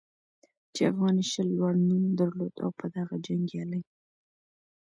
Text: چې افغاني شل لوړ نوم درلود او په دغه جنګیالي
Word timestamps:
چې 0.73 0.81
افغاني 0.91 1.23
شل 1.31 1.47
لوړ 1.57 1.73
نوم 1.87 2.03
درلود 2.19 2.53
او 2.63 2.69
په 2.79 2.85
دغه 2.95 3.15
جنګیالي 3.25 3.81